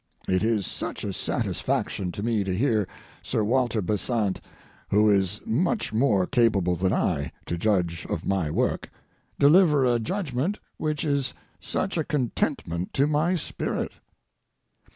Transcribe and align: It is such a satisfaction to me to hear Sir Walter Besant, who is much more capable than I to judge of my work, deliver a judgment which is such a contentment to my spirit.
It 0.27 0.41
is 0.41 0.65
such 0.65 1.03
a 1.03 1.13
satisfaction 1.13 2.11
to 2.13 2.23
me 2.23 2.43
to 2.43 2.57
hear 2.57 2.87
Sir 3.21 3.43
Walter 3.43 3.83
Besant, 3.83 4.41
who 4.89 5.11
is 5.11 5.39
much 5.45 5.93
more 5.93 6.25
capable 6.25 6.75
than 6.75 6.91
I 6.91 7.31
to 7.45 7.55
judge 7.55 8.07
of 8.09 8.25
my 8.25 8.49
work, 8.49 8.89
deliver 9.37 9.85
a 9.85 9.99
judgment 9.99 10.57
which 10.77 11.05
is 11.05 11.35
such 11.59 11.97
a 11.99 12.03
contentment 12.03 12.95
to 12.95 13.05
my 13.05 13.35
spirit. 13.35 13.91